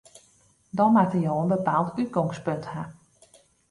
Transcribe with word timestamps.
Dan 0.69 0.91
moatte 0.95 1.19
jo 1.25 1.33
in 1.41 1.47
bepaald 1.53 1.97
útgongspunt 2.03 2.65
ha. 2.73 2.81